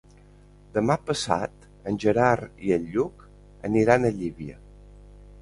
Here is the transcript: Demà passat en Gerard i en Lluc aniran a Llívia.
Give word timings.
Demà 0.77 0.95
passat 1.09 1.67
en 1.91 1.99
Gerard 2.05 2.65
i 2.71 2.75
en 2.79 2.89
Lluc 2.95 3.23
aniran 3.71 4.09
a 4.09 4.13
Llívia. 4.19 4.59